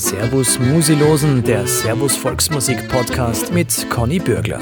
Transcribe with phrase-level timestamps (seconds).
[0.00, 4.58] Servus Musilosen, der Servus Volksmusik Podcast mit Conny Bürgler.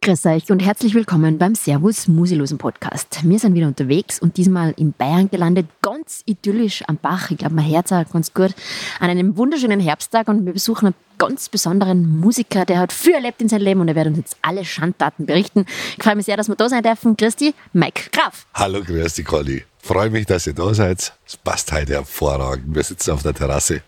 [0.00, 3.18] Grüß euch und herzlich willkommen beim Servus Musilosen Podcast.
[3.24, 7.32] Wir sind wieder unterwegs und diesmal in Bayern gelandet, ganz idyllisch am Bach.
[7.32, 8.54] Ich glaube, mein Herz auch ganz gut.
[9.00, 13.42] An einem wunderschönen Herbsttag und wir besuchen einen ganz besonderen Musiker, der hat viel erlebt
[13.42, 15.66] in seinem Leben und er wird uns jetzt alle Schandtaten berichten.
[15.98, 17.16] Ich freue mich sehr, dass wir da sein dürfen.
[17.16, 18.46] Grüß dich, Mike Graf.
[18.54, 19.64] Hallo, grüß dich, Conny.
[19.82, 21.12] Freue mich, dass ihr da seid.
[21.26, 22.74] Es passt heute hervorragend.
[22.74, 23.82] Wir sitzen auf der Terrasse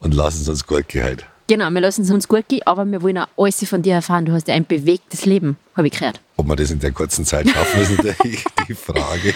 [0.00, 3.02] und lassen es uns gut gehen Genau, wir lassen es uns gut gehen, aber wir
[3.02, 4.24] wollen auch alles von dir erfahren.
[4.24, 6.20] Du hast ja ein bewegtes Leben, habe ich gehört.
[6.36, 9.34] Ob wir das in der kurzen Zeit schaffen, ist natürlich die Frage.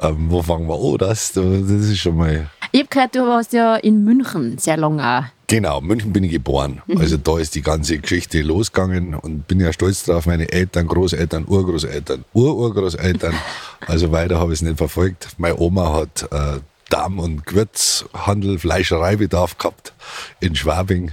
[0.00, 0.98] ähm, wo fangen wir an?
[0.98, 2.48] Das, das ist schon mal.
[2.70, 5.24] Ich habe gehört, du warst ja in München sehr lange auch.
[5.50, 6.80] Genau, München bin ich geboren.
[6.86, 6.98] Mhm.
[6.98, 11.44] Also da ist die ganze Geschichte losgegangen und bin ja stolz drauf, meine Eltern, Großeltern,
[11.46, 13.34] Urgroßeltern, Ururgroßeltern.
[13.86, 15.28] Also weiter habe ich es nicht verfolgt.
[15.38, 16.60] Meine Oma hat äh,
[16.90, 19.94] Darm- und Gewürzhandel, Fleischereibedarf gehabt
[20.38, 21.12] in Schwabing.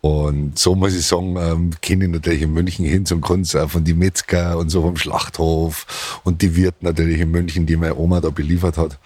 [0.00, 3.68] Und so muss ich sagen, ähm, kenne ich natürlich in München hin zum Kunst auch
[3.68, 7.96] von die Metzger und so vom Schlachthof und die Wirt natürlich in München, die meine
[7.96, 8.98] Oma da beliefert hat.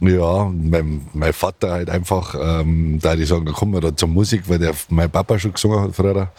[0.00, 4.08] Ja, mein, mein Vater halt einfach, ähm, da die sagen, da kommen wir da zur
[4.08, 6.30] Musik, weil der mein Papa schon gesungen hat früher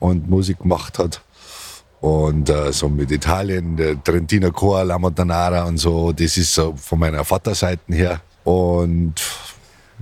[0.00, 1.22] und Musik gemacht hat.
[2.00, 6.74] Und äh, so mit Italien, der Trentiner Chor, La Montanara und so, das ist so
[6.76, 8.20] von meiner Vaterseite her.
[8.44, 9.14] Und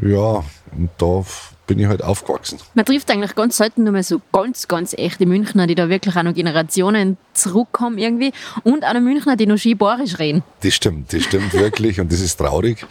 [0.01, 0.43] ja,
[0.77, 1.25] und da
[1.73, 2.59] bin ich halt aufgewachsen.
[2.75, 6.15] Man trifft eigentlich ganz selten nur mal so ganz, ganz echte Münchner, die da wirklich
[6.15, 8.33] auch noch Generationen zurückkommen irgendwie.
[8.63, 10.43] Und auch noch Münchner, die noch schibarisch reden.
[10.61, 12.85] Das stimmt, das stimmt wirklich und das ist traurig,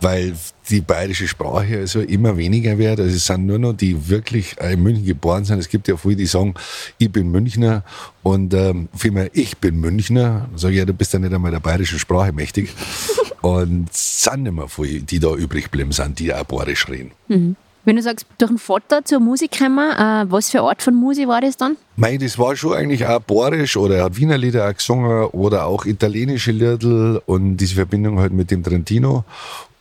[0.00, 0.34] weil
[0.68, 3.00] die bayerische Sprache also immer weniger wird.
[3.00, 5.58] Also es sind nur noch die wirklich in München geboren sind.
[5.58, 6.54] Es gibt ja viele, die sagen,
[6.98, 7.82] ich bin Münchner
[8.22, 10.48] und ähm, vielmehr ich bin Münchner.
[10.54, 12.70] Sag ich, ja, du bist ja nicht einmal der bayerischen Sprache mächtig.
[13.40, 17.10] und es sind nicht mehr viele, die da übrig geblieben sind, die auch bayerisch reden.
[17.26, 17.56] Mhm.
[17.84, 21.28] Wenn du sagst, durch den Vater zur Musik kommen, äh, was für Art von Musik
[21.28, 21.76] war das dann?
[21.96, 25.64] Mei, das war schon eigentlich auch Borisch oder er hat Wiener Lieder auch gesungen oder
[25.64, 29.24] auch italienische Lieder und diese Verbindung halt mit dem Trentino.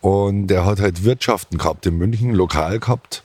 [0.02, 3.24] Und er hat halt Wirtschaften gehabt in München, lokal gehabt,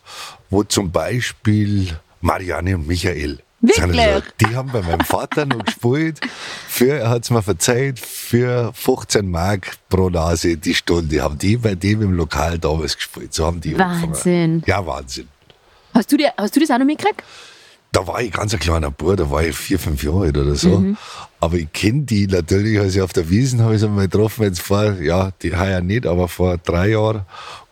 [0.51, 4.23] wo zum Beispiel Marianne und Michael Wirklich?
[4.41, 6.21] Die haben bei meinem Vater noch gespielt.
[6.69, 11.23] Für, er hat es mir verzeiht, für 15 Mark pro Nase die Stunde.
[11.23, 13.33] Haben die bei dem im Lokal damals gespielt.
[13.33, 14.03] So haben die Wahnsinn.
[14.05, 14.63] Angefangen.
[14.67, 15.29] Ja, Wahnsinn.
[15.95, 17.23] Hast du, dir, hast du das auch noch mitgekriegt?
[17.93, 20.57] Da war ich ganz ein kleiner Bub, da war ich vier, fünf Jahre alt oder
[20.57, 20.81] so.
[20.81, 20.97] Mhm.
[21.39, 24.61] Aber ich kenne die natürlich, also auf der Wiesen habe ich sie mal getroffen, jetzt
[24.61, 27.23] vor, ja, die heuer nicht, aber vor drei Jahren.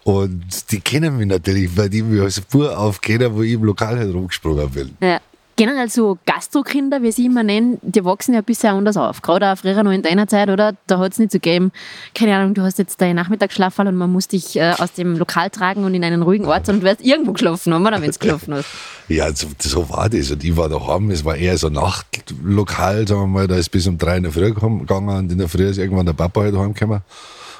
[0.04, 3.98] Und die kennen mich natürlich, weil die mich als Bub aufkennen, wo ich im Lokal
[3.98, 4.97] halt rumgesprungen bin.
[5.00, 5.20] Ja
[5.57, 9.23] generell so Gastrokinder, wie sie immer nennen, die wachsen ja bisher anders auf.
[9.23, 10.75] Gerade auch früher noch in deiner Zeit, oder?
[10.87, 11.73] Da hat es nicht so gegeben,
[12.15, 15.51] keine Ahnung, du hast jetzt deinen Nachmittagsschlafall und man muss dich äh, aus dem Lokal
[15.51, 18.19] tragen und in einen ruhigen Ort, sondern du wirst irgendwo geschlafen haben, oder wenn es
[18.19, 18.67] geschlafen hast.
[19.09, 20.31] Ja, so, so, war das.
[20.31, 23.87] Und ich war daheim, es war eher so Nachtlokal, sagen wir mal, da ist bis
[23.87, 26.57] um drei in der Früh gegangen und in der Früh ist irgendwann der Papa halt
[26.57, 27.03] heimgekommen.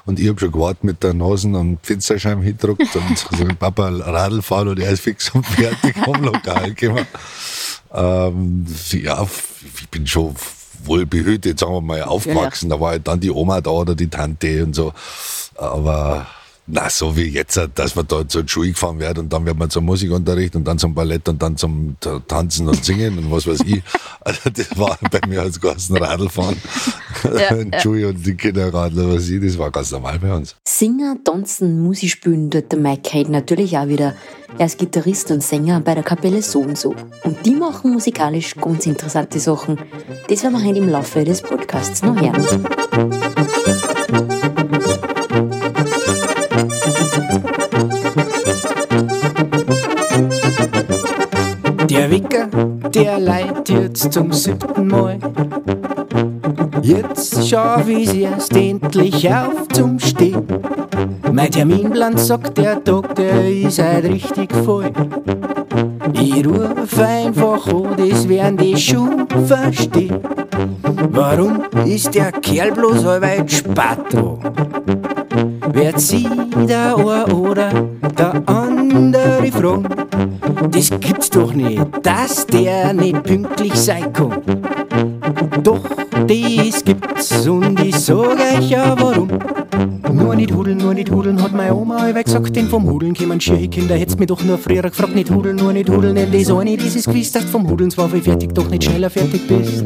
[0.05, 3.89] Und ich habe schon gewartet mit der Nase am Fensterscheiben hingedruckt und so mit Papa
[3.89, 7.07] Radl fahren und er ist fix und fertig vom Lokal gekommen.
[7.95, 9.27] Ähm, ja,
[9.79, 10.35] ich bin schon
[10.85, 12.69] wohl behütet, sagen wir mal, aufgewachsen.
[12.69, 12.79] Ja, ja.
[12.79, 14.93] Da war halt dann die Oma da oder die Tante und so.
[15.57, 16.27] Aber
[16.67, 19.69] na, so wie jetzt, dass man da zur Schule gefahren wird und dann wird man
[19.69, 21.97] zum Musikunterricht und dann zum Ballett und dann zum
[22.29, 23.83] Tanzen und Singen und was weiß ich.
[24.25, 26.57] Also das war bei mir als ganzen Radlfahren.
[27.25, 27.55] Ja,
[27.95, 28.09] ja.
[28.09, 30.57] und die Kinderradler, was ich, das war ganz normal bei uns.
[30.65, 34.15] Singer, tanzen, Musik spielen tut der Mike Kate natürlich auch wieder.
[34.59, 36.95] Er ist Gitarrist und Sänger bei der Kapelle So und So.
[37.25, 39.79] Und die machen musikalisch ganz interessante Sachen.
[40.29, 42.67] Das werden wir heute im Laufe des Podcasts noch hören.
[51.89, 52.49] Der Wicker,
[52.91, 55.19] der leitet jetzt zum siebten Mal.
[56.83, 60.45] Jetzt schaff ich's erst endlich auf zum Stehen.
[61.33, 64.91] Mein Terminplan sagt, der der ist halt richtig voll.
[66.13, 70.19] Ich ruf einfach an, das werden die schon verstehen.
[71.11, 74.41] Warum ist der Kerl bloß allweit Spatro?
[75.73, 76.29] Wer zieht
[76.69, 77.71] der eine oder
[78.19, 79.89] der andere fragen?
[80.71, 84.43] Das gibt's doch nicht, dass der nicht pünktlich sein kann.
[85.63, 85.81] Doch,
[86.41, 89.29] das gibt's und ich sag euch ja warum.
[90.13, 93.41] Nur nicht hudeln, nur nicht hudeln, hat meine Oma allweil gesagt, denn vom Hudeln kommen
[93.41, 93.97] schiere Kinder.
[93.97, 97.07] Hätt's mir doch nur früher gefragt, nicht hudeln, nur nicht hudeln, denn das eine, dieses
[97.07, 99.85] Quiz, dass vom Hudeln zwar viel fertig, doch nicht schneller fertig bist.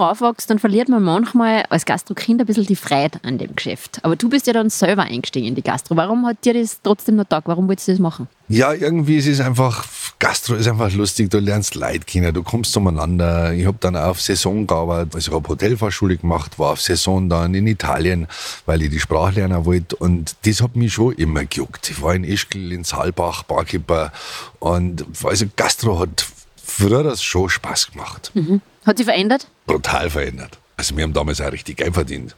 [0.00, 3.98] Gastro aufwächst, dann verliert man manchmal als Gastrokind ein bisschen die Freude an dem Geschäft.
[4.02, 5.96] Aber du bist ja dann selber eingestiegen in die Gastro.
[5.96, 7.48] Warum hat dir das trotzdem noch taugt?
[7.48, 8.28] Warum wolltest du das machen?
[8.48, 9.86] Ja, irgendwie ist es einfach,
[10.18, 13.52] Gastro ist einfach lustig, du lernst Leute kennen, du kommst umeinander.
[13.52, 17.28] Ich habe dann auch auf Saison gearbeitet, also ich habe Hotelfachschule gemacht, war auf Saison
[17.28, 18.26] dann in Italien,
[18.66, 21.90] weil ich die Sprache lernen wollte und das hat mich schon immer gejuckt.
[21.90, 24.12] Ich war in Ischgl, in Saalbach, Barkeeper
[24.58, 26.26] und also Gastro hat
[26.56, 28.32] früher das schon Spaß gemacht.
[28.34, 28.62] Mhm.
[28.86, 29.46] Hat sich verändert?
[29.66, 30.58] Brutal verändert.
[30.76, 32.34] Also wir haben damals auch richtig Geld verdient.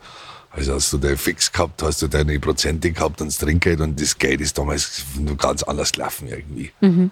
[0.51, 4.01] Also hast du dein Fix gehabt, hast du deine Prozente gehabt und das Trinkgeld und
[4.01, 5.03] das Geld ist damals
[5.39, 6.71] ganz anders gelaufen irgendwie.
[6.81, 7.11] Mhm.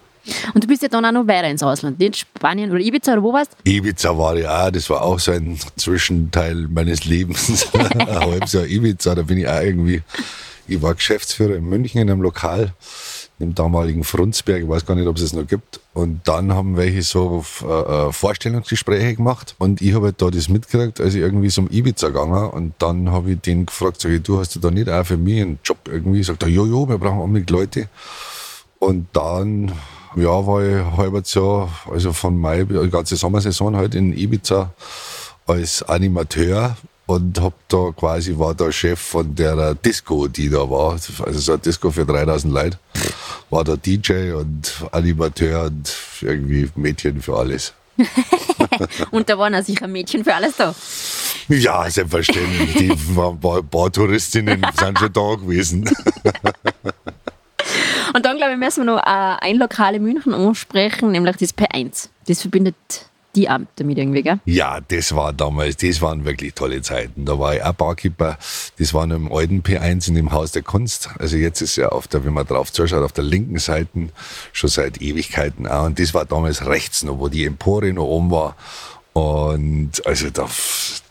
[0.53, 3.23] Und du bist ja dann auch noch weiter ins Ausland, nicht Spanien oder Ibiza oder
[3.23, 3.71] wo warst du?
[3.71, 7.67] Ibiza war ich auch, das war auch so ein Zwischenteil meines Lebens.
[7.73, 10.03] ein halbes Jahr Ibiza, da bin ich auch irgendwie,
[10.69, 12.75] ich war Geschäftsführer in München in einem Lokal
[13.40, 15.81] im damaligen Frunzberg, ich weiß gar nicht, ob es es noch gibt.
[15.94, 20.48] Und dann haben welche so äh, äh, Vorstellungsgespräche gemacht und ich habe halt da das
[20.48, 24.22] mitgekriegt, als ich irgendwie zum Ibiza gegangen und dann habe ich den gefragt, sag ich,
[24.22, 26.22] du hast du da nicht auch für mich einen Job irgendwie?
[26.22, 27.88] Sagt er, jo, jo, wir brauchen unbedingt Leute.
[28.78, 29.72] Und dann,
[30.16, 34.72] ja, war ich halbes Jahr, also von Mai, die ganze Sommersaison halt in Ibiza
[35.46, 36.76] als Animateur
[37.10, 41.52] und hab da quasi war da Chef von der Disco, die da war, also so
[41.52, 42.78] eine Disco für 3000 Leute,
[43.50, 47.74] war der DJ und Animateur und irgendwie Mädchen für alles.
[49.10, 50.72] und da waren auch sicher Mädchen für alles da.
[51.48, 52.74] Ja, selbstverständlich.
[52.76, 55.90] Die waren ein paar Touristinnen sind schon da gewesen.
[58.14, 62.08] Und dann, glaube ich, müssen wir noch ein Lokal in München ansprechen, nämlich das P1.
[62.28, 62.76] Das verbindet
[63.37, 64.41] die Amt damit irgendwie, gell?
[64.44, 67.25] Ja, das war damals, das waren wirklich tolle Zeiten.
[67.25, 68.38] Da war ich auch Barkeeper.
[68.79, 71.11] Das war noch im alten P1 in dem Haus der Kunst.
[71.19, 74.09] Also jetzt ist ja auf der, wenn man drauf zuschaut, auf der linken Seite
[74.53, 75.87] schon seit Ewigkeiten auch.
[75.87, 78.56] Und das war damals rechts noch, wo die Empore noch oben war.
[79.12, 80.48] Und also da,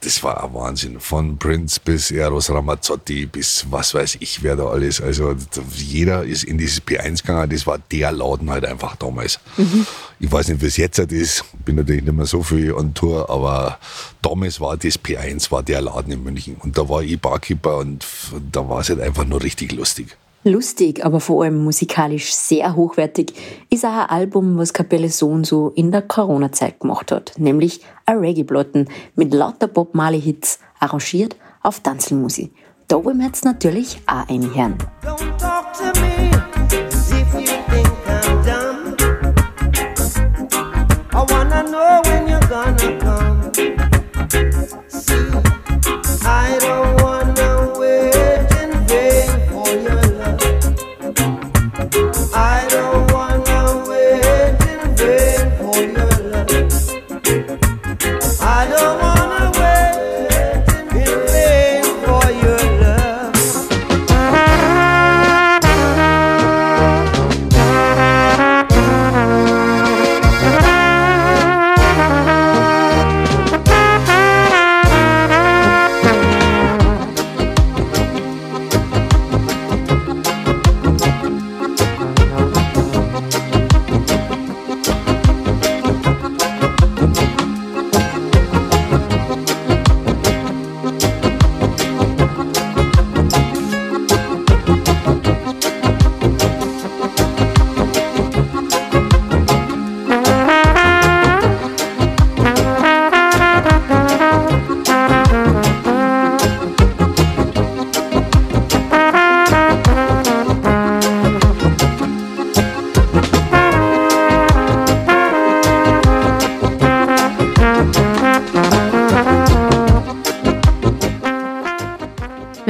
[0.01, 0.99] das war ein Wahnsinn.
[1.01, 5.01] Von Prince bis Eros Ramazzotti bis was weiß ich, wer da alles.
[5.01, 5.35] Also
[5.75, 7.49] jeder ist in dieses P1 gegangen.
[7.49, 9.39] Das war der Laden halt einfach damals.
[9.57, 9.85] Mhm.
[10.21, 11.43] Ich weiß nicht, wie es jetzt halt ist.
[11.65, 13.79] Bin natürlich nicht mehr so viel on Tour, aber
[14.21, 16.55] damals war das P1, war der Laden in München.
[16.55, 18.05] Und da war ich Barkeeper und
[18.51, 20.15] da war es halt einfach nur richtig lustig.
[20.43, 23.33] Lustig, aber vor allem musikalisch sehr hochwertig
[23.69, 27.81] ist auch ein Album, was Kapelle so und so in der Corona-Zeit gemacht hat, nämlich
[28.05, 32.53] ein Reggae-Plotten mit lauter Bob Marley-Hits, arrangiert auf Tanzelmusik.
[32.87, 34.77] Da wollen wir jetzt natürlich auch einhören.
[35.03, 35.69] Don't talk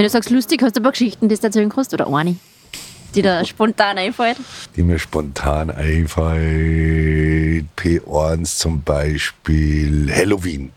[0.10, 2.36] du sagst lustig, hast du ein paar Geschichten, die du erzählen kannst oder eine,
[3.14, 4.38] die dir spontan einfällt?
[4.76, 7.66] Die mir spontan einfällt.
[7.78, 10.72] P1 zum Beispiel Halloween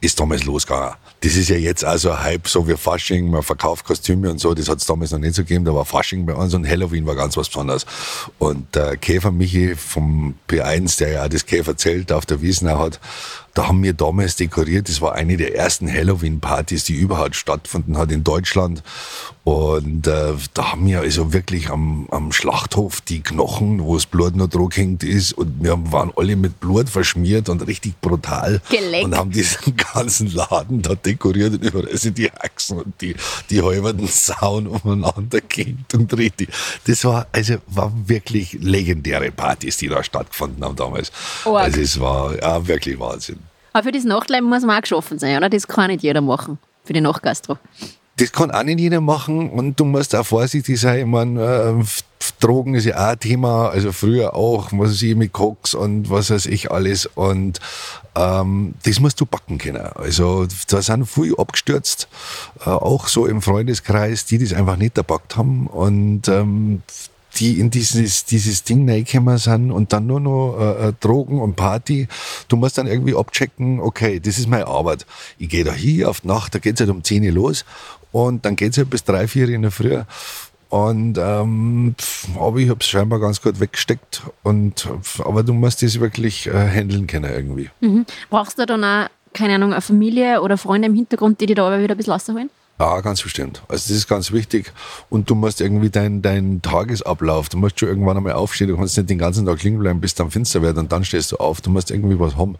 [0.00, 0.94] ist damals losgegangen.
[1.20, 4.54] Das ist ja jetzt also ein Hype, so wie Fasching, man verkauft Kostüme und so,
[4.54, 7.06] das hat es damals noch nicht so gegeben, da war Fasching bei uns und Halloween
[7.06, 7.86] war ganz was Besonderes.
[8.38, 12.98] Und der Käfer Michi vom P1, der ja auch das Käferzelt auf der Wiesner hat,
[13.54, 14.88] da haben wir damals dekoriert.
[14.88, 18.82] Das war eine der ersten Halloween-Partys, die überhaupt stattgefunden hat in Deutschland.
[19.44, 24.36] Und äh, da haben wir also wirklich am, am Schlachthof die Knochen, wo das Blut
[24.36, 25.32] noch drauf hängt ist.
[25.32, 28.62] Und wir waren alle mit Blut verschmiert und richtig brutal.
[28.70, 29.04] Geleckt.
[29.04, 33.16] Und haben diesen ganzen Laden da dekoriert und überall sind die Achsen und die,
[33.50, 36.48] die halberten Sauen umeinander gehängt und richtig.
[36.86, 41.10] Das war, also, war wirklich legendäre Partys, die da stattgefunden haben damals.
[41.44, 41.64] Org.
[41.64, 43.41] Also es war ja wirklich Wahnsinn.
[43.72, 45.48] Aber für das Nachtleben muss man auch geschaffen sein, oder?
[45.48, 47.58] Das kann nicht jeder machen, für die Nachtgastro.
[48.16, 51.00] Das kann auch nicht jeder machen und du musst auch vorsichtig sein.
[51.00, 51.42] Ich meine,
[51.80, 51.84] äh,
[52.40, 56.10] Drogen ist ja auch ein Thema, also früher auch, was weiß ich, mit Koks und
[56.10, 57.06] was weiß ich alles.
[57.06, 57.58] Und
[58.14, 59.86] ähm, das musst du backen können.
[59.94, 62.06] Also da sind viele abgestürzt,
[62.66, 65.66] äh, auch so im Freundeskreis, die das einfach nicht erbackt haben.
[65.66, 66.82] Und ähm,
[67.38, 71.56] die in dieses, dieses Ding reingekommen sind und dann nur noch äh, äh, Drogen und
[71.56, 72.08] Party.
[72.48, 75.06] Du musst dann irgendwie abchecken, okay, das ist meine Arbeit.
[75.38, 77.64] Ich gehe da hier auf die Nacht, da geht's halt um 10 Uhr los
[78.10, 79.98] und dann geht's halt bis drei, vier in der Früh.
[80.68, 81.94] Und ähm,
[82.38, 84.22] aber ich habe es scheinbar ganz gut weggesteckt.
[84.42, 84.88] Und
[85.22, 87.68] aber du musst das wirklich äh, handeln können irgendwie.
[87.80, 88.06] Mhm.
[88.30, 91.66] Brauchst du dann auch, keine Ahnung, eine Familie oder Freunde im Hintergrund, die dich da
[91.66, 92.48] aber wieder ein bisschen rausholen?
[92.82, 93.62] Ja, ganz bestimmt.
[93.68, 94.72] Also das ist ganz wichtig.
[95.08, 98.96] Und du musst irgendwie deinen dein Tagesablauf, du musst schon irgendwann einmal aufstehen, du kannst
[98.96, 101.60] nicht den ganzen Tag liegen bleiben, bis dann finster wird und dann stehst du auf.
[101.60, 102.56] Du musst irgendwie was haben.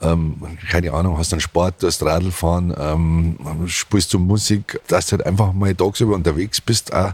[0.00, 0.36] Ähm,
[0.70, 5.26] keine Ahnung, hast einen Sport, du hast Radlfahren, ähm, spielst du Musik, dass du halt
[5.26, 7.12] einfach mal tagsüber unterwegs bist auch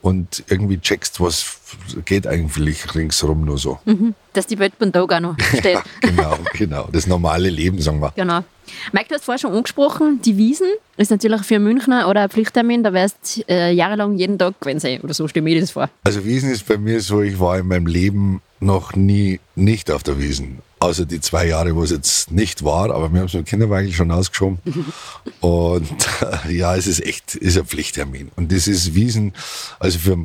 [0.00, 1.58] und irgendwie checkst, was
[2.04, 3.80] geht eigentlich ringsherum nur so.
[3.84, 4.14] Mhm.
[4.32, 5.80] Dass die Welt beim Tag auch noch steht.
[6.02, 6.88] genau, genau.
[6.92, 8.12] Das normale Leben, sagen wir.
[8.14, 8.44] Genau.
[8.92, 12.82] Mike, du hast vorher schon angesprochen, die Wiesen ist natürlich für Münchner oder ein Pflichttermin,
[12.82, 15.70] da wirst du äh, jahrelang jeden Tag gewesen sein, oder so stelle ich mir das
[15.70, 15.88] vor.
[16.04, 20.02] Also Wiesen ist bei mir so, ich war in meinem Leben noch nie nicht auf
[20.02, 20.58] der Wiesen.
[20.78, 23.92] Außer die zwei Jahre, wo es jetzt nicht war, aber wir haben es mit Kinderwagen
[23.92, 24.58] schon ausgeschoben.
[25.40, 26.06] Und
[26.46, 28.30] äh, ja, es ist echt, ist ein Pflichttermin.
[28.36, 29.32] Und das ist Wiesen,
[29.78, 30.18] also für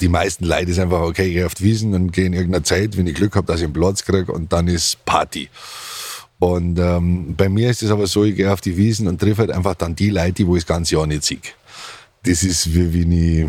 [0.00, 2.64] die meisten Leute ist einfach, okay, ich gehe auf die Wiesen und gehe in irgendeiner
[2.64, 5.48] Zeit, wenn ich Glück habe, dass ich einen Platz kriege und dann ist Party.
[6.38, 9.42] Und ähm, bei mir ist es aber so, ich gehe auf die Wiesen und treffe
[9.42, 11.38] halt einfach dann die Leute, wo ich das ganze Jahr nicht sehe.
[12.24, 13.46] Das ist wie wenn ich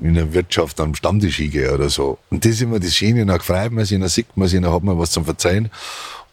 [0.00, 2.18] in der Wirtschaft am Stammtisch gehe oder so.
[2.30, 4.72] Und das ist immer das Schöne, dann freut man sich, dann sieht man sich, dann
[4.72, 5.70] hat man was zum Verzeihen.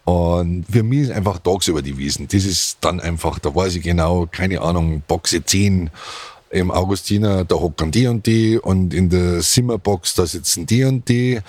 [0.04, 2.28] Und für mich ist einfach tagsüber die Wiesen.
[2.28, 5.90] Das ist dann einfach, da weiß ich genau, keine Ahnung, Boxe 10,
[6.50, 11.08] im Augustiner, da hocken die und die und in der Zimmerbox, da sitzen die und
[11.08, 11.40] die.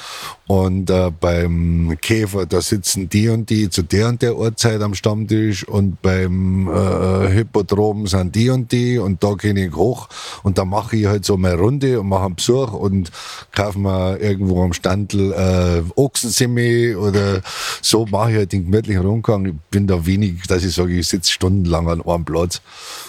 [0.47, 4.95] Und äh, beim Käfer, da sitzen die und die zu der und der Uhrzeit am
[4.95, 5.67] Stammtisch.
[5.67, 8.97] Und beim äh, Hippodrom sind die und die.
[8.97, 10.07] Und da gehe ich hoch
[10.43, 13.11] und da mache ich halt so meine Runde und mache einen Besuch und
[13.51, 17.41] kaufe mir irgendwo am Standel äh, Ochsensemi oder
[17.81, 19.45] so mache ich halt den gemütlichen Rundgang.
[19.45, 22.61] Ich bin da wenig, dass ich sage, ich sitze stundenlang an einem Platz.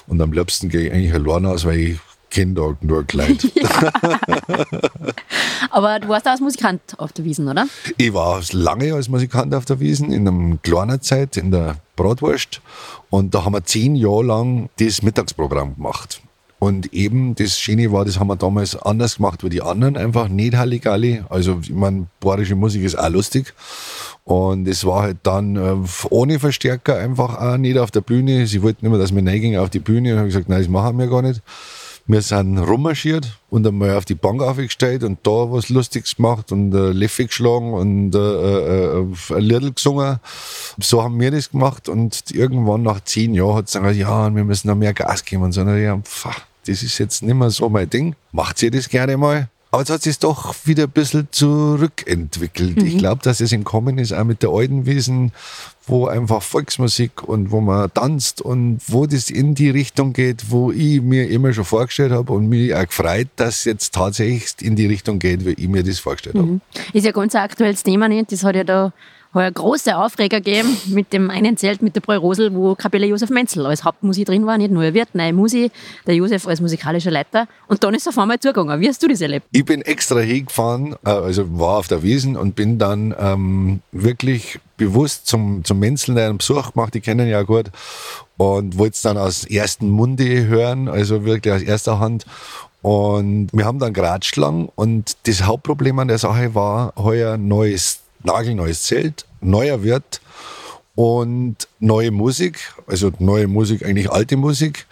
[0.08, 1.87] Und am liebsten gehe ich eigentlich allein aus, weil ich
[2.30, 3.50] da nur Kleid.
[5.70, 7.66] Aber du warst auch als Musikant auf der Wiesen, oder?
[7.96, 12.60] Ich war lange als Musikant auf der Wiesen, in einer kleinen Zeit, in der Bratwurst.
[13.10, 16.20] Und da haben wir zehn Jahre lang das Mittagsprogramm gemacht.
[16.60, 20.28] Und eben das Schöne war, das haben wir damals anders gemacht wie die anderen, einfach
[20.28, 21.22] nicht Halligalli.
[21.28, 23.54] Also, ich meine, bayerische Musik ist auch lustig.
[24.24, 25.76] Und es war halt dann äh,
[26.10, 28.46] ohne Verstärker einfach auch nicht auf der Bühne.
[28.46, 30.12] Sie wollten immer, dass wir reingingen auf die Bühne.
[30.12, 31.40] Und habe gesagt, nein, das machen wir gar nicht.
[32.10, 36.74] Wir sind rummarschiert und einmal auf die Bank aufgestellt und da was Lustiges gemacht und
[36.74, 40.18] äh, Leffe geschlagen und äh, äh, ein Liedl gesungen.
[40.80, 44.34] So haben wir das gemacht und irgendwann nach zehn Jahren hat es dann gesagt, ja,
[44.34, 45.60] wir müssen noch mehr Gas geben und so.
[45.60, 46.28] Ja, pff,
[46.66, 48.16] das ist jetzt nicht mehr so mein Ding.
[48.32, 49.50] Macht ihr das gerne mal?
[49.70, 52.76] Aber jetzt hat sich doch wieder ein bisschen zurückentwickelt.
[52.76, 52.86] Mhm.
[52.86, 55.32] Ich glaube, dass es im Kommen ist, auch mit der alten Wiesen,
[55.88, 60.70] wo einfach Volksmusik und wo man tanzt und wo das in die Richtung geht, wo
[60.70, 64.86] ich mir immer schon vorgestellt habe und mich auch gefreut, dass jetzt tatsächlich in die
[64.86, 66.40] Richtung geht, wie ich mir das vorgestellt mhm.
[66.40, 66.60] habe.
[66.92, 68.32] Ist ja ganz ein aktuelles Thema nicht.
[68.32, 68.92] Das hat ja da
[69.34, 73.30] heuer große Aufreger gegeben mit dem einen Zelt mit der Bräu Rosel, wo Kapelle Josef
[73.30, 75.70] Menzel als Hauptmusik drin war, nicht nur er wird, neue Musi,
[76.06, 77.46] der Josef als musikalischer Leiter.
[77.66, 78.80] Und dann ist er auf einmal zugegangen.
[78.80, 79.46] Wie hast du das erlebt?
[79.52, 84.60] Ich bin extra hingefahren, äh, also war auf der Wiesen und bin dann ähm, wirklich
[84.78, 87.70] bewusst zum, zum Menzeln einen Besuch gemacht, die kennen ja gut,
[88.38, 92.24] und wollte es dann aus ersten Munde hören, also wirklich aus erster Hand.
[92.80, 98.00] Und wir haben dann geratscht lang und das Hauptproblem an der Sache war heuer neues
[98.22, 100.20] nagelneues Zelt, neuer Wirt
[100.94, 104.86] und neue Musik, also neue Musik, eigentlich alte Musik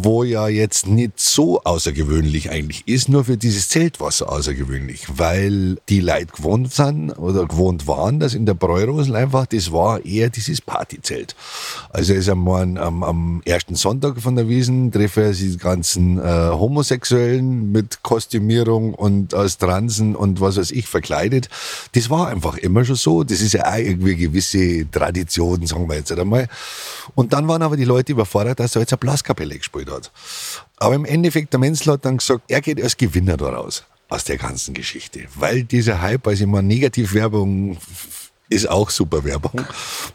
[0.00, 5.06] wo ja jetzt nicht so außergewöhnlich eigentlich ist, nur für dieses Zelt war es außergewöhnlich,
[5.16, 10.04] weil die Leute gewohnt sind oder gewohnt waren, dass in der Bräurosel einfach, das war
[10.04, 11.34] eher dieses Partyzelt.
[11.90, 16.22] Also ist einmal am, am ersten Sonntag von der Wiesen treffe ich die ganzen äh,
[16.22, 21.48] Homosexuellen mit Kostümierung und als Transen und was weiß ich verkleidet.
[21.92, 23.24] Das war einfach immer schon so.
[23.24, 26.46] Das ist ja auch irgendwie gewisse Tradition, sagen wir jetzt einmal.
[27.16, 30.10] Und dann waren aber die Leute überfordert, dass da jetzt eine Blaskapelle gespielt hat.
[30.76, 34.36] Aber im Endeffekt, der Menzel hat dann gesagt, er geht als Gewinner daraus, aus der
[34.36, 35.20] ganzen Geschichte.
[35.34, 37.78] Weil dieser Hype, also immer Negativwerbung
[38.50, 39.66] ist auch super Werbung.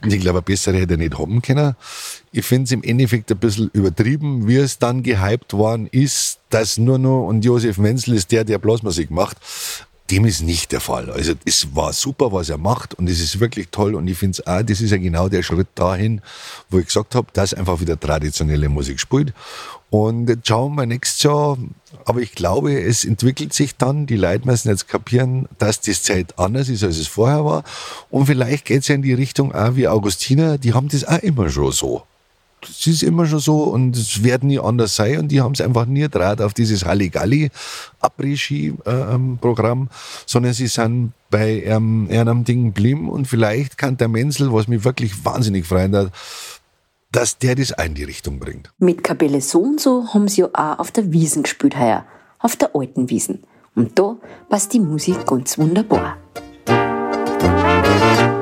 [0.02, 1.76] Und ich glaube, bessere hätte er nicht haben können.
[2.32, 6.78] Ich finde es im Endeffekt ein bisschen übertrieben, wie es dann gehypt worden ist, dass
[6.78, 9.38] nur noch, und Josef Menzel ist der, der Blasmusik macht.
[10.12, 11.10] Dem ist nicht der Fall.
[11.10, 14.40] Also es war super, was er macht und es ist wirklich toll und ich finde
[14.40, 16.22] es auch, das ist ja genau der Schritt dahin,
[16.70, 19.34] wo ich gesagt habe, dass einfach wieder traditionelle Musik spielt.
[19.90, 21.58] Und jetzt schauen wir nächstes Jahr,
[22.06, 26.38] aber ich glaube, es entwickelt sich dann, die Leute müssen jetzt kapieren, dass das Zeit
[26.40, 27.64] anders ist, als es vorher war.
[28.10, 31.20] Und vielleicht geht es ja in die Richtung auch wie Augustiner, die haben das auch
[31.20, 32.04] immer schon so
[32.70, 35.62] es ist immer schon so und es wird nie anders sein und die haben es
[35.62, 37.50] einfach nie draht auf dieses Halligalli
[38.02, 39.90] Après-Ski-Programm,
[40.26, 44.84] sondern sie sind bei ähm, einem Ding geblieben und vielleicht kann der Menzel, was mich
[44.84, 46.12] wirklich wahnsinnig freut hat,
[47.12, 48.72] dass der das auch in die Richtung bringt.
[48.80, 52.06] Mit Kapelle so und so haben sie ja auch auf der Wiesen gespielt heuer,
[52.40, 53.44] auf der alten Wiesen.
[53.76, 54.18] Und da
[54.50, 56.18] passt die Musik ganz wunderbar.
[57.54, 58.33] generell,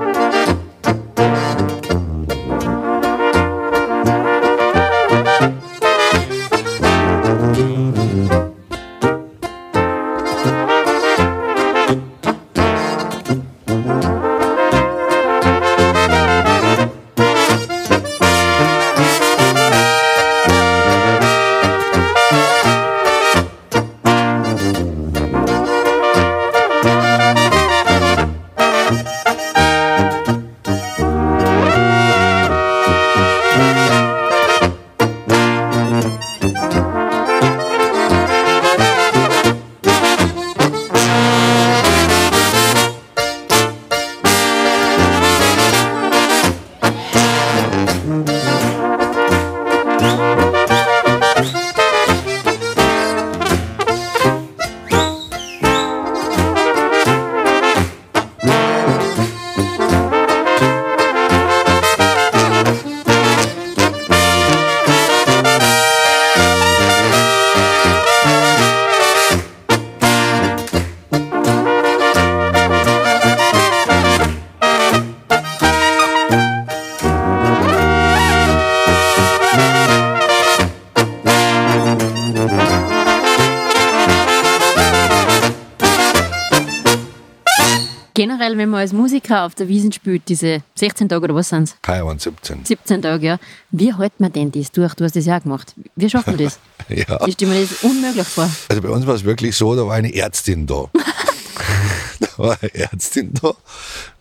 [88.62, 91.76] wenn man als Musiker auf der Wiesen spielt, diese 16 Tage oder was sind es?
[91.82, 92.64] Keine Ahnung, 17.
[92.64, 93.40] 17 Tage, ja.
[93.72, 94.94] Wie hält man denn das durch?
[94.94, 95.74] Du hast das ja auch gemacht.
[95.96, 96.60] Wie schafft man das?
[96.90, 97.26] ja.
[97.26, 98.50] Ich stelle mir das unmöglich vor.
[98.70, 100.86] Also bei uns war es wirklich so, da war eine Ärztin da.
[102.20, 103.54] da war eine Ärztin da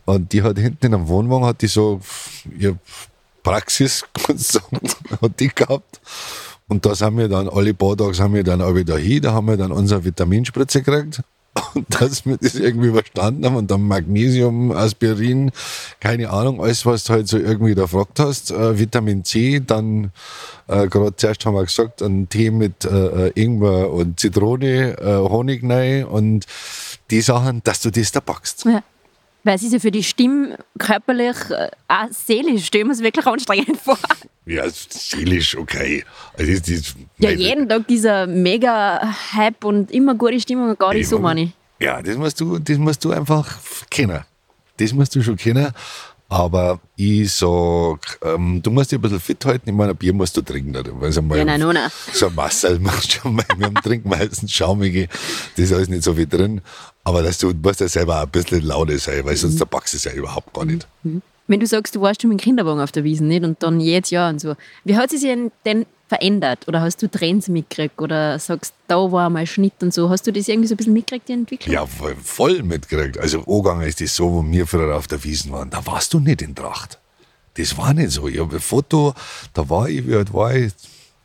[0.05, 2.01] und die hat hinten in einem Wohnwagen, hat die so
[2.57, 2.79] ihre
[3.43, 4.03] Praxis,
[5.21, 6.01] hat die gehabt.
[6.67, 9.33] Und da sind wir dann, alle paar Tage sind wir dann auch wieder hin, da
[9.33, 11.21] haben wir dann unsere Vitaminspritze gekriegt
[11.73, 15.51] und dass wir das irgendwie überstanden haben und dann Magnesium, Aspirin,
[15.99, 20.11] keine Ahnung, alles, was du halt so irgendwie da gefragt hast, äh, Vitamin C, dann
[20.67, 25.17] äh, gerade zuerst haben wir gesagt, ein Tee mit äh, äh Ingwer und Zitrone, äh,
[25.29, 26.45] Honig rein und
[27.09, 28.65] die Sachen, dass du das da packst.
[28.65, 28.83] Ja.
[29.43, 33.25] Weil es ist ja für die Stimme körperlich, äh, auch seelisch, stellen wir es wirklich
[33.25, 33.97] anstrengend vor.
[34.45, 36.03] Ja, seelisch okay.
[36.37, 41.19] Also das, das, ja, jeden Tag dieser Mega-Hype und immer gute Stimmung, gar nicht so,
[41.19, 41.51] meine ich.
[41.79, 43.57] Ja, das musst, du, das musst du einfach
[43.89, 44.21] kennen.
[44.77, 45.71] Das musst du schon kennen.
[46.31, 49.69] Aber ich sag, ähm, du musst dich ein bisschen fit halten.
[49.69, 50.73] Ich meine, ein Bier musst du trinken.
[50.73, 51.91] Weil so mal ja, nein, nein.
[52.13, 53.43] So ein Wasser machst schon mal.
[53.57, 55.09] Wir trinken meistens schaumige.
[55.57, 56.61] Das ist alles nicht so viel drin.
[57.03, 59.67] Aber dass du musst ja selber auch ein bisschen lauter sein, weil sonst mhm.
[59.67, 60.87] packst du es ja überhaupt gar nicht.
[61.03, 61.21] Mhm.
[61.47, 63.43] Wenn du sagst, du warst schon mit dem Kinderwagen auf der Wiese, nicht?
[63.43, 64.55] Und dann jedes Jahr und so.
[64.85, 66.67] Wie hat sich denn verändert?
[66.67, 68.01] Oder hast du Trends mitgekriegt?
[68.01, 70.09] Oder sagst, da war mal Schnitt und so.
[70.09, 71.73] Hast du das irgendwie so ein bisschen mitgekriegt, die Entwicklung?
[71.73, 73.17] Ja, voll mitgekriegt.
[73.17, 75.69] Also, Ogang ist das so, wo wir früher auf der Wiesen waren.
[75.69, 76.99] Da warst du nicht in Tracht.
[77.53, 78.27] Das war nicht so.
[78.27, 79.13] Ich habe ein Foto,
[79.53, 80.73] da war ich, wie alt war ich?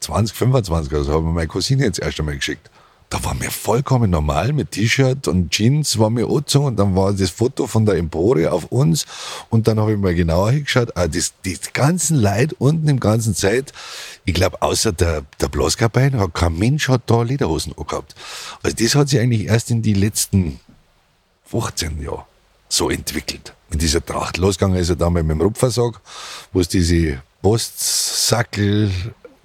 [0.00, 2.70] 20, 25 oder so, habe ich meine Cousine jetzt erst einmal geschickt
[3.08, 7.12] da war mir vollkommen normal mit T-Shirt und Jeans war mir angezogen und dann war
[7.12, 9.06] das Foto von der Empore auf uns
[9.48, 13.34] und dann habe ich mal genauer hingeschaut, ah, das, die ganzen Leute unten im ganzen
[13.34, 13.72] Zeit,
[14.24, 18.14] ich glaube außer der, der Blaskabein hat kein Mensch hat da Lederhosen angehabt.
[18.62, 20.58] Also das hat sich eigentlich erst in die letzten
[21.46, 22.24] 15 Jahren
[22.68, 23.52] so entwickelt.
[23.70, 24.36] In dieser Tracht.
[24.36, 26.00] Losgegangen ist er damals mit dem Rupfersack,
[26.52, 28.90] wo es diese Postsackel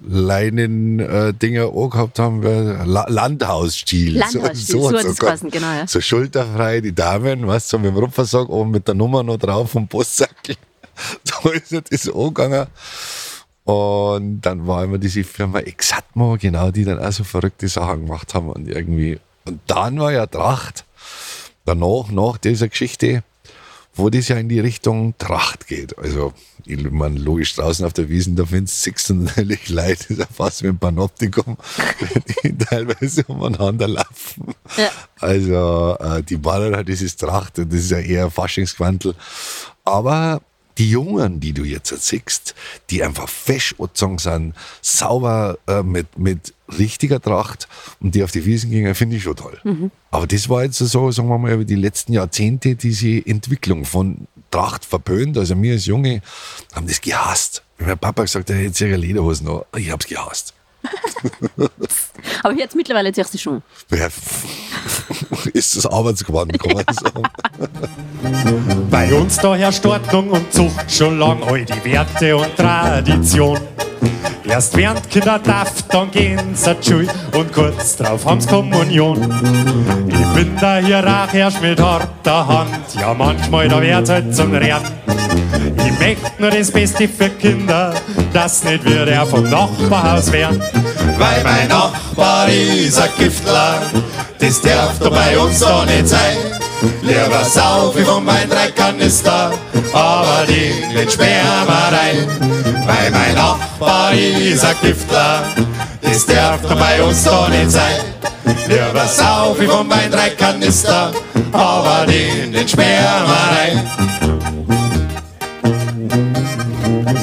[0.04, 4.18] Leinen-Dinger äh, angehabt haben, La Landhausstil.
[4.18, 5.86] Landhausstil, so, so, so, so, genau, ja.
[5.86, 9.70] so schulterfrei, die Damen, du, so mit dem Rupfersack oben mit der Nummer noch drauf
[9.70, 10.56] vom Postsackel.
[11.24, 12.66] so ist das angegangen.
[13.64, 18.34] Und dann war immer diese Firma Exatmo, genau, die dann auch so verrückte Sachen gemacht
[18.34, 19.20] haben und irgendwie.
[19.44, 20.84] Und dann war ja Tracht,
[21.64, 23.22] danach, nach dieser Geschichte,
[23.94, 25.98] wo das ja in die Richtung Tracht geht.
[25.98, 26.32] Also,
[26.64, 30.26] ich meine, logisch draußen auf der Wiesen, da findest du natürlich Leute, das ist ja
[30.32, 31.56] fast wie ein Panoptikum,
[32.44, 34.54] die teilweise umeinander laufen.
[34.76, 34.90] Ja.
[35.20, 39.14] Also, äh, die Baller, das ist Tracht und das ist ja eher Faschingsquantel.
[39.84, 40.40] Aber
[40.78, 42.54] die Jungen, die du jetzt siehst,
[42.90, 47.68] die einfach fesch angezogen sind, sauber äh, mit, mit richtiger Tracht
[48.00, 49.60] und die auf die Wiesen gingen, finde ich schon toll.
[50.10, 54.26] Aber das war jetzt so, sagen wir mal, über die letzten Jahrzehnte diese Entwicklung von
[54.50, 55.36] Tracht verpönt.
[55.38, 56.22] Also wir als Junge
[56.74, 57.62] haben das gehasst.
[57.78, 60.54] Wenn mein Papa gesagt hat, er hätte sich Lederhosen an, ich hab's gehasst.
[62.42, 63.62] Aber jetzt mittlerweile ziehst du schon.
[63.90, 64.08] Ja,
[65.52, 67.22] ist das Arbeitsgewand, kann man sagen.
[68.90, 73.60] Bei uns da herrscht Ordnung und Zucht schon lang all die Werte und Tradition.
[74.44, 79.18] Erst während Kinder darf, dann gehen sie Schule und kurz drauf haben's Kommunion.
[80.08, 84.82] Ich bin der Hierarch mit harter Hand, ja manchmal da wird's halt zum Rennen.
[85.76, 87.94] Ich möchte nur das Beste für Kinder,
[88.32, 90.62] das nicht wir der vom Nachbarhaus werden.
[91.18, 93.82] Weil mein Nachbar ist ein Giftler,
[94.38, 96.36] das darf doch bei uns doch nicht sein.
[97.02, 99.52] Lieber sauf ich von mein drei Kanister,
[99.92, 100.72] aber die
[101.08, 102.26] sperren wir rein.
[102.86, 105.44] Weil mein Nachbar ist ein Giftler,
[106.26, 108.00] darf doch bei uns doch nicht sein.
[108.66, 111.12] Lieber sauf ich von mein drei Kanister,
[111.52, 113.86] aber die sperren wir rein.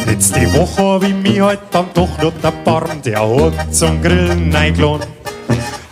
[0.06, 4.56] Letzte Woche hab ich mich halt dann doch noch der Barm, der hat zum Grillen
[4.56, 5.19] eingeladen.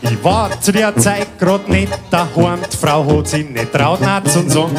[0.10, 4.32] Ich war zu der Zeit grad nicht daheim, die Frau hat sich nicht traut, nicht
[4.32, 4.78] zu sagen.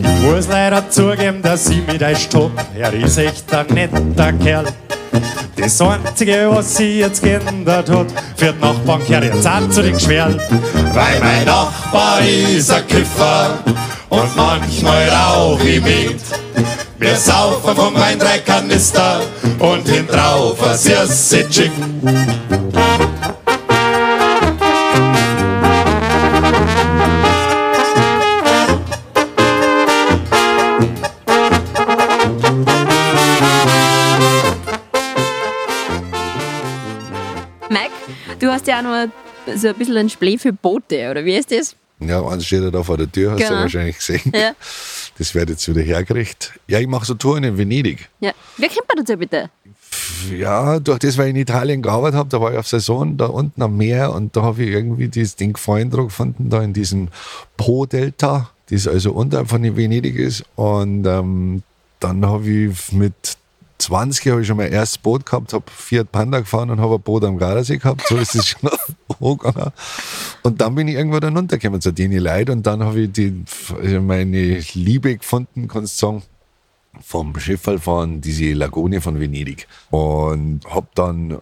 [0.00, 4.66] Ich muss leider zugeben, dass ich mit euch stopp, er ist echt ein netter Kerl.
[5.56, 9.94] Das Einzige, was sich jetzt geändert hat, für die Nachbarn gehört jetzt auch zu den
[9.94, 10.38] Geschwerl.
[10.92, 13.58] Weil mein Nachbar ist ein Kiffer
[14.08, 16.20] und manchmal rauch ich mit.
[16.98, 19.20] Wir saufen von mein drei Kanister
[19.58, 21.48] und hintrauf ein süße
[38.38, 41.50] du hast ja auch noch so ein bisschen ein Splee für Boote, oder wie ist
[41.50, 41.76] das?
[42.00, 43.60] Ja, eins steht ja da vor der Tür, hast du Genau.
[43.60, 44.32] wahrscheinlich gesehen.
[44.34, 44.52] Ja.
[45.16, 46.54] Das wird jetzt wieder hergerichtet.
[46.66, 48.08] Ja, ich mache so Touren in Venedig.
[48.18, 48.32] ja.
[48.56, 49.48] Wer kennt man dazu bitte?
[50.36, 53.26] Ja, durch das, weil ich in Italien gearbeitet habe, da war ich auf Saison da
[53.26, 57.10] unten am Meer und da habe ich irgendwie dieses Ding Eindruck gefunden, da in diesem
[57.56, 60.42] Po-Delta, das also unterhalb von Venedig ist.
[60.56, 61.62] Und ähm,
[62.00, 63.14] dann habe ich mit
[63.84, 67.02] 20 habe ich schon mein erstes Boot gehabt, habe Fiat Panda gefahren und habe ein
[67.02, 68.06] Boot am Gardasee gehabt.
[68.08, 68.70] So ist es schon
[69.20, 69.72] hochgegangen.
[70.42, 73.44] Und dann bin ich irgendwo dann runtergekommen zu denen Leute und dann habe ich die,
[73.78, 76.22] also meine Liebe gefunden, kannst du sagen,
[77.02, 81.40] vom Schifffahrtfahren diese Lagune von Venedig und hab dann ein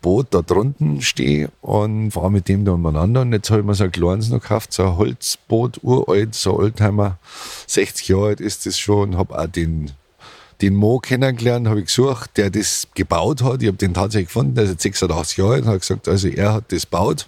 [0.00, 3.74] Boot da drunten stehen und fahr mit dem da umeinander und jetzt habe ich mir
[3.74, 7.18] so ein kleines noch gekauft, so ein Holzboot, uralt, so ein Oldtimer,
[7.66, 9.92] 60 Jahre alt ist das schon und hab auch den
[10.60, 13.62] den Mo kennengelernt, habe ich gesucht, der das gebaut hat.
[13.62, 16.28] Ich habe den tatsächlich gefunden, der ist jetzt 86 Jahre alt und hat gesagt, also
[16.28, 17.26] er hat das gebaut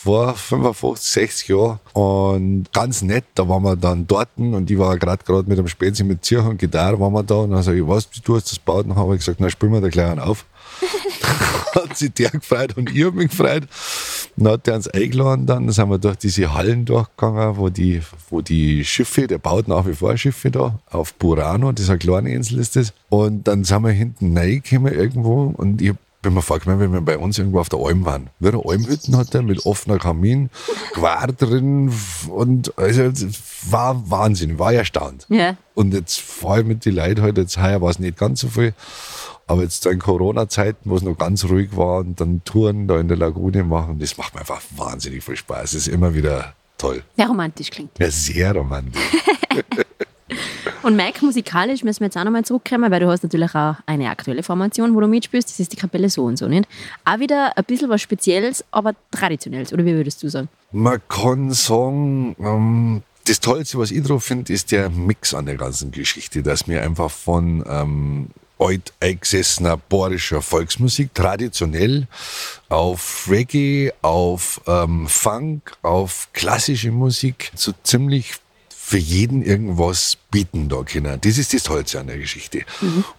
[0.00, 1.80] vor 55, 60 Jahren.
[1.92, 5.66] Und ganz nett, da waren wir dann dort und ich war gerade gerade mit einem
[5.66, 8.48] Spezi mit Zirch und Gitarre waren wir da und dann sag ich, was, du hast
[8.48, 8.84] das gebaut?
[8.84, 10.46] Und dann habe ich gesagt, na spielen wir da gleich einen auf.
[11.74, 13.64] hat sich der gefreut und ich habe mich gefreut.
[14.36, 18.40] Dann hat der uns eingeladen, dann sind wir durch diese Hallen durchgegangen, wo die, wo
[18.40, 22.32] die Schiffe, der baut nach wie vor Schiffe da, auf Burano, das ist eine kleine
[22.32, 22.92] Insel ist das.
[23.08, 27.16] Und dann sind wir hinten reingekommen irgendwo und ich bin mir vorgekommen, wenn wir bei
[27.16, 28.30] uns irgendwo auf der Alm waren.
[28.40, 30.50] Wie eine Almhütten hat er mit offener Kamin,
[30.92, 31.92] Quar drin
[32.28, 33.10] und also
[33.70, 35.26] war Wahnsinn, war erstaunt.
[35.28, 35.56] Ja.
[35.74, 38.48] Und jetzt fahre ich mit den Leuten halt, jetzt heuer war es nicht ganz so
[38.48, 38.74] viel,
[39.46, 43.08] aber jetzt in Corona-Zeiten, wo es noch ganz ruhig war und dann Touren da in
[43.08, 45.74] der Lagune machen, das macht mir einfach wahnsinnig viel Spaß.
[45.74, 47.02] Es ist immer wieder toll.
[47.16, 47.98] Sehr romantisch klingt.
[47.98, 49.00] Ja, sehr romantisch.
[50.82, 54.10] Und Mike, musikalisch müssen wir jetzt auch nochmal zurückkommen, weil du hast natürlich auch eine
[54.10, 55.48] aktuelle Formation, wo du mitspielst.
[55.50, 56.68] Das ist die Kapelle so und so, nicht?
[57.04, 60.48] Auch wieder ein bisschen was Spezielles, aber Traditionelles, oder wie würdest du sagen?
[60.70, 65.56] Man kann sagen, ähm, das Tollste, was ich drauf finde, ist der Mix an der
[65.56, 72.06] ganzen Geschichte, dass mir einfach von ähm, alt eingesessener bohrischer Volksmusik traditionell
[72.68, 78.34] auf Reggae, auf ähm, Funk, auf klassische Musik so ziemlich
[78.88, 81.20] für jeden irgendwas bieten da können.
[81.20, 82.62] Das ist das Tollste an der Geschichte.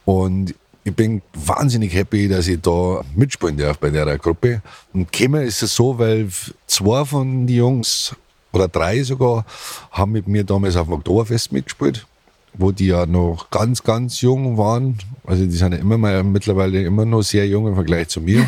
[0.03, 4.63] Und ich bin wahnsinnig happy, dass ich da mitspielen darf bei der Gruppe.
[4.93, 6.27] Und käme ist es so, weil
[6.65, 8.15] zwei von den Jungs
[8.51, 9.45] oder drei sogar,
[9.91, 12.07] haben mit mir damals auf dem Oktoberfest mitgespielt,
[12.55, 14.97] wo die ja noch ganz, ganz jung waren.
[15.23, 18.43] Also die sind ja immer mal, mittlerweile immer noch sehr jung im Vergleich zu mir.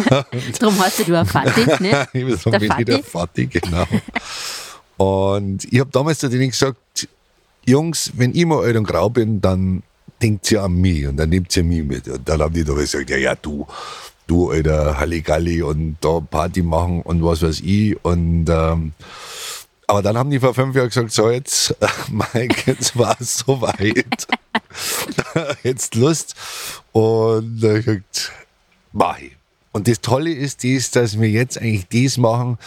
[0.58, 2.08] Darum heißt du auch Fatih, ne?
[2.14, 3.84] ich bin ich der Vati, genau.
[4.96, 7.08] Und ich habe damals zu denen gesagt,
[7.66, 9.82] Jungs, wenn ich mal alt und grau bin, dann
[10.22, 12.08] denkt ihr an mich und dann nehmt ihr mich mit.
[12.08, 13.66] Und dann haben die damals gesagt, ja, ja, du,
[14.26, 18.02] du, alter Halligalli und da Party machen und was weiß ich.
[18.04, 18.92] Und ähm,
[19.86, 21.76] aber dann haben die vor fünf Jahren gesagt, so jetzt,
[22.10, 24.26] Mike, jetzt war es soweit.
[25.62, 26.34] jetzt Lust.
[26.92, 28.32] Und da gesagt,
[28.92, 29.32] mach ich.
[29.74, 32.58] Und das Tolle ist dies, dass wir jetzt eigentlich das machen,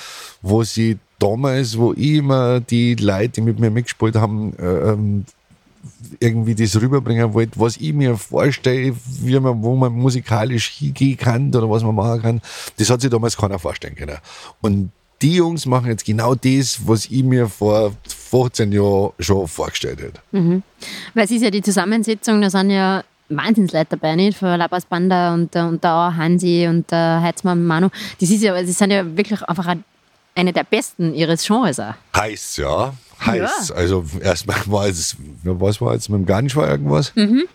[0.41, 5.25] wo sie damals, wo ich immer die Leute, die mit mir mitgespielt haben, äh, ähm,
[6.19, 11.47] irgendwie das rüberbringen wollte, was ich mir vorstelle, wie man, wo man musikalisch hingehen kann
[11.55, 12.41] oder was man machen kann,
[12.77, 14.17] das hat sich damals keiner vorstellen können.
[14.59, 14.91] Und
[15.21, 17.93] die Jungs machen jetzt genau das, was ich mir vor
[18.29, 20.19] 15 Jahren schon vorgestellt hätte.
[21.13, 24.37] Weil es ist ja die Zusammensetzung, da sind ja Wahnsinnsleute dabei, nicht?
[24.37, 27.89] Von Labas Banda und, der- und der Hansi und der Heizmann Manu.
[28.19, 29.83] Das ist ja, das sind ja wirklich einfach ein-
[30.35, 31.93] eine der besten ihres Genres auch.
[32.15, 32.93] Heiß, ja.
[33.25, 33.69] Heiß.
[33.69, 33.75] Ja.
[33.75, 37.11] Also erstmal war es, was war jetzt mit dem Gansch war irgendwas?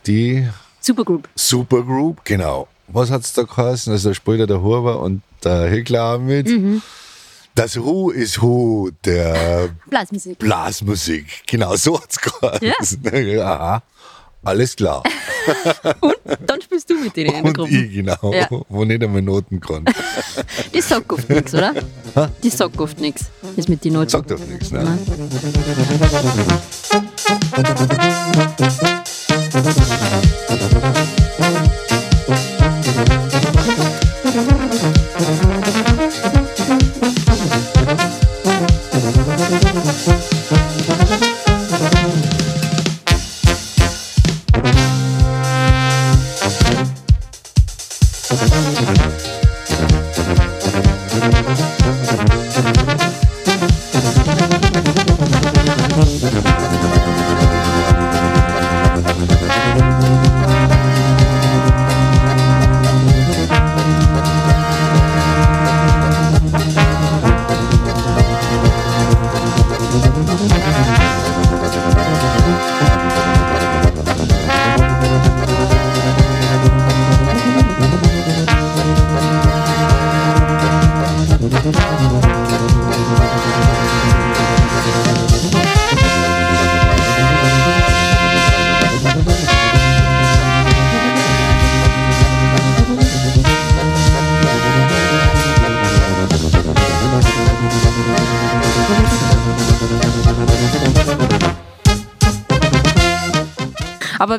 [0.07, 0.49] Die
[0.81, 1.29] Supergroup.
[1.37, 2.67] Supergroup, genau.
[2.89, 3.93] Was hat's da geheißen?
[3.93, 6.51] Also da spielt der Huber und der Hickler mit.
[7.55, 10.39] Das Hu ist Hu der Blasmusik.
[10.39, 11.43] Blasmusik.
[11.47, 13.03] Genau, so hat's geheißen.
[13.29, 13.83] Ja.
[14.45, 15.03] Alles klar.
[16.47, 17.71] Dann spielst du mit denen in der Und Gruppe.
[17.71, 18.49] ich, genau, Ja.
[18.69, 19.85] wo nicht einmal Noten kann.
[20.75, 21.73] Die sagt oft nichts, oder?
[22.43, 23.27] Die sagt oft nichts.
[23.57, 24.09] Das mit den Noten.
[24.11, 24.83] Sagt doch nichts, ne?
[24.85, 24.99] Nein.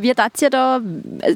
[0.04, 0.82] Wie das ja da,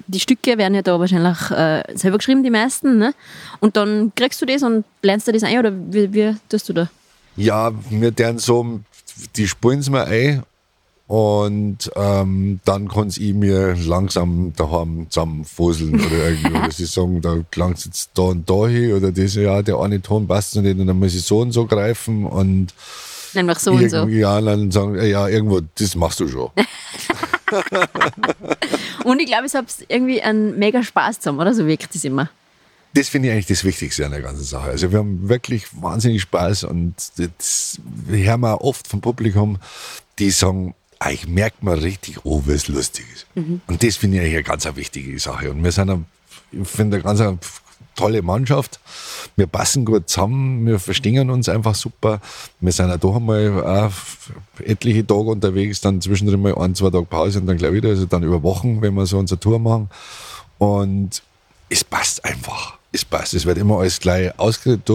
[0.08, 3.14] die Stücke werden ja da wahrscheinlich äh, selber geschrieben, die meisten, ne?
[3.62, 6.74] Und dann kriegst du das und lernst du das ein oder wie, wie tust du
[6.74, 6.90] da?
[7.38, 8.82] Ja, wir deren so,
[9.36, 10.44] die spulen es mir ein
[11.08, 17.38] und ähm, dann kann ich mir langsam daheim zusammenfusseln oder irgendwie, oder sie sagen, da
[17.50, 20.78] klang es jetzt da und da hin oder das, ja, der eine Ton passt nicht
[20.78, 22.74] und dann muss ich so und so greifen und
[23.34, 24.06] Einfach so und so.
[24.08, 26.50] ja, dann sagen, ja, irgendwo, das machst du schon.
[29.04, 31.54] Und ich glaube, es hat irgendwie einen mega Spaß zusammen, oder?
[31.54, 32.30] So wirkt es immer.
[32.94, 34.70] Das finde ich eigentlich das Wichtigste an der ganzen Sache.
[34.70, 37.80] Also wir haben wirklich wahnsinnig Spaß und das
[38.10, 39.60] hören wir oft vom Publikum,
[40.18, 43.28] die sagen, ah, ich merke mal richtig, oh, wie es lustig ist.
[43.36, 45.52] Und das finde ich eigentlich eine ganz eine wichtige Sache.
[45.52, 46.06] Und wir sind,
[46.52, 47.22] ich finde, eine ganz
[47.98, 48.80] tolle Mannschaft.
[49.36, 52.22] Wir passen gut zusammen, wir verstehen uns einfach super.
[52.62, 53.92] Wir sind auch doch einmal auch
[54.64, 58.06] etliche Tage unterwegs, dann zwischendrin mal ein, zwei Tage Pause und dann gleich wieder, also
[58.06, 59.90] dann über Wochen, wenn wir so unsere Tour machen.
[60.58, 61.22] Und
[61.70, 62.78] es passt einfach.
[62.94, 63.34] Es passt.
[63.34, 64.90] Es wird immer alles gleich ausgeredet,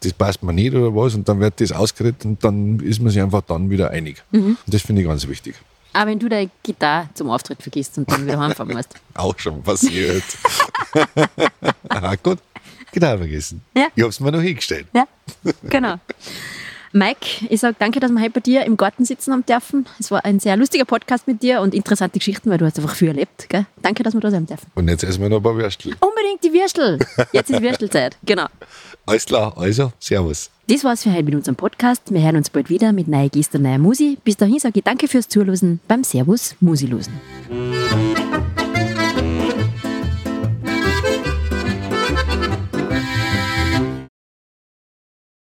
[0.00, 3.10] das passt mir nicht oder was, und dann wird das ausgeredet und dann ist man
[3.10, 4.22] sich einfach dann wieder einig.
[4.30, 5.56] Und das finde ich ganz wichtig.
[5.92, 8.94] Aber wenn du deine Gitarre zum Auftritt vergisst und dann wieder heimfahren musst.
[9.14, 10.24] Auch schon passiert.
[11.88, 12.38] Aha, gut.
[12.92, 13.62] Genau vergessen.
[13.76, 13.88] Ja.
[13.94, 14.86] Ich hab's mir noch hingestellt.
[14.94, 15.06] Ja,
[15.68, 15.96] genau.
[16.94, 19.86] Mike, ich sage danke, dass wir heute bei dir im Garten sitzen haben dürfen.
[19.98, 22.94] Es war ein sehr lustiger Podcast mit dir und interessante Geschichten, weil du hast einfach
[22.94, 23.48] viel erlebt.
[23.48, 23.64] Gell?
[23.80, 24.66] Danke, dass wir da sein dürfen.
[24.74, 25.94] Und jetzt essen wir noch ein paar Würstel.
[26.00, 26.98] Unbedingt die Würstel.
[27.32, 28.18] Jetzt ist Würstelzeit.
[28.26, 28.46] Genau.
[29.06, 30.50] Alles klar, also, Servus.
[30.68, 32.02] Das war's für heute mit unserem Podcast.
[32.12, 34.18] Wir hören uns bald wieder mit neuen Gästen neuer Musi.
[34.22, 37.12] Bis dahin sage ich danke fürs Zuhören beim Servus Musilosen.